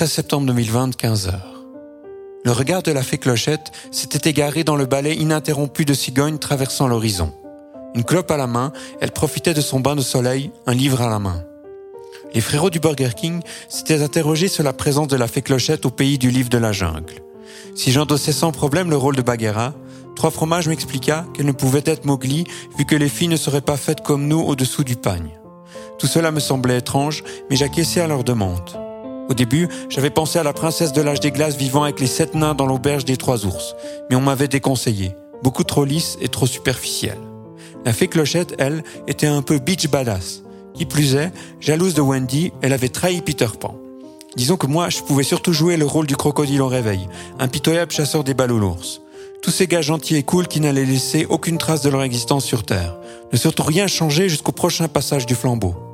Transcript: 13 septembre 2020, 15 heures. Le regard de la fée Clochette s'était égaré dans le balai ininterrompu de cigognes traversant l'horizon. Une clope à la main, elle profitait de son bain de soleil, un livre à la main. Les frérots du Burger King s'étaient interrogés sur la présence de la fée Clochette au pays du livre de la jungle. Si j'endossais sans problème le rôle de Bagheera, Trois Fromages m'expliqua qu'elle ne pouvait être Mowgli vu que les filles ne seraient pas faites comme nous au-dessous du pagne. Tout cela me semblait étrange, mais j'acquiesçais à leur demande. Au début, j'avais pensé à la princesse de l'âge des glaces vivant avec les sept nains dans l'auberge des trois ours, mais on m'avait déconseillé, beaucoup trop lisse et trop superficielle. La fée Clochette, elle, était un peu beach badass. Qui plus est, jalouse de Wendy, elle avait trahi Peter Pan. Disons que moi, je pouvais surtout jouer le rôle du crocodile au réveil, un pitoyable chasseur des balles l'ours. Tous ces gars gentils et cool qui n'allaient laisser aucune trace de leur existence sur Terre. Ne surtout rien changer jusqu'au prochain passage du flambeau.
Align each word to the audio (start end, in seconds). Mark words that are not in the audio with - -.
13 0.00 0.10
septembre 0.10 0.46
2020, 0.46 0.96
15 0.96 1.28
heures. 1.28 1.62
Le 2.42 2.52
regard 2.52 2.82
de 2.82 2.90
la 2.90 3.02
fée 3.02 3.18
Clochette 3.18 3.70
s'était 3.90 4.30
égaré 4.30 4.64
dans 4.64 4.76
le 4.76 4.86
balai 4.86 5.14
ininterrompu 5.14 5.84
de 5.84 5.92
cigognes 5.92 6.38
traversant 6.38 6.88
l'horizon. 6.88 7.34
Une 7.94 8.04
clope 8.04 8.30
à 8.30 8.38
la 8.38 8.46
main, 8.46 8.72
elle 9.02 9.10
profitait 9.10 9.52
de 9.52 9.60
son 9.60 9.78
bain 9.78 9.96
de 9.96 10.00
soleil, 10.00 10.52
un 10.66 10.72
livre 10.72 11.02
à 11.02 11.10
la 11.10 11.18
main. 11.18 11.44
Les 12.32 12.40
frérots 12.40 12.70
du 12.70 12.80
Burger 12.80 13.10
King 13.14 13.42
s'étaient 13.68 14.02
interrogés 14.02 14.48
sur 14.48 14.64
la 14.64 14.72
présence 14.72 15.08
de 15.08 15.16
la 15.16 15.28
fée 15.28 15.42
Clochette 15.42 15.84
au 15.84 15.90
pays 15.90 16.16
du 16.16 16.30
livre 16.30 16.48
de 16.48 16.56
la 16.56 16.72
jungle. 16.72 17.16
Si 17.74 17.92
j'endossais 17.92 18.32
sans 18.32 18.52
problème 18.52 18.88
le 18.88 18.96
rôle 18.96 19.16
de 19.16 19.22
Bagheera, 19.22 19.74
Trois 20.16 20.30
Fromages 20.30 20.68
m'expliqua 20.68 21.26
qu'elle 21.34 21.44
ne 21.44 21.52
pouvait 21.52 21.82
être 21.84 22.06
Mowgli 22.06 22.44
vu 22.78 22.86
que 22.86 22.96
les 22.96 23.10
filles 23.10 23.28
ne 23.28 23.36
seraient 23.36 23.60
pas 23.60 23.76
faites 23.76 24.00
comme 24.00 24.28
nous 24.28 24.40
au-dessous 24.40 24.82
du 24.82 24.96
pagne. 24.96 25.38
Tout 25.98 26.06
cela 26.06 26.30
me 26.30 26.40
semblait 26.40 26.78
étrange, 26.78 27.22
mais 27.50 27.56
j'acquiesçais 27.56 28.00
à 28.00 28.06
leur 28.06 28.24
demande. 28.24 28.80
Au 29.30 29.34
début, 29.34 29.68
j'avais 29.88 30.10
pensé 30.10 30.40
à 30.40 30.42
la 30.42 30.52
princesse 30.52 30.92
de 30.92 31.00
l'âge 31.00 31.20
des 31.20 31.30
glaces 31.30 31.56
vivant 31.56 31.84
avec 31.84 32.00
les 32.00 32.08
sept 32.08 32.34
nains 32.34 32.54
dans 32.54 32.66
l'auberge 32.66 33.04
des 33.04 33.16
trois 33.16 33.46
ours, 33.46 33.76
mais 34.10 34.16
on 34.16 34.20
m'avait 34.20 34.48
déconseillé, 34.48 35.14
beaucoup 35.44 35.62
trop 35.62 35.84
lisse 35.84 36.18
et 36.20 36.28
trop 36.28 36.46
superficielle. 36.46 37.18
La 37.84 37.92
fée 37.92 38.08
Clochette, 38.08 38.56
elle, 38.58 38.82
était 39.06 39.28
un 39.28 39.42
peu 39.42 39.60
beach 39.60 39.86
badass. 39.88 40.42
Qui 40.74 40.84
plus 40.84 41.14
est, 41.14 41.30
jalouse 41.60 41.94
de 41.94 42.00
Wendy, 42.00 42.52
elle 42.60 42.72
avait 42.72 42.88
trahi 42.88 43.22
Peter 43.22 43.46
Pan. 43.58 43.76
Disons 44.36 44.56
que 44.56 44.66
moi, 44.66 44.88
je 44.88 45.00
pouvais 45.00 45.22
surtout 45.22 45.52
jouer 45.52 45.76
le 45.76 45.86
rôle 45.86 46.08
du 46.08 46.16
crocodile 46.16 46.60
au 46.60 46.68
réveil, 46.68 47.08
un 47.38 47.46
pitoyable 47.46 47.92
chasseur 47.92 48.24
des 48.24 48.34
balles 48.34 48.50
l'ours. 48.50 49.00
Tous 49.42 49.52
ces 49.52 49.68
gars 49.68 49.80
gentils 49.80 50.16
et 50.16 50.24
cool 50.24 50.48
qui 50.48 50.60
n'allaient 50.60 50.84
laisser 50.84 51.24
aucune 51.28 51.56
trace 51.56 51.82
de 51.82 51.88
leur 51.88 52.02
existence 52.02 52.44
sur 52.44 52.64
Terre. 52.64 52.96
Ne 53.32 53.38
surtout 53.38 53.62
rien 53.62 53.86
changer 53.86 54.28
jusqu'au 54.28 54.52
prochain 54.52 54.88
passage 54.88 55.24
du 55.24 55.36
flambeau. 55.36 55.89